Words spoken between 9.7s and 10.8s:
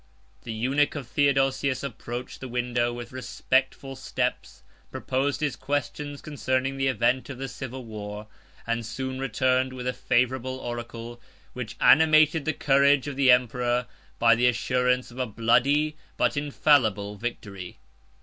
with a favorable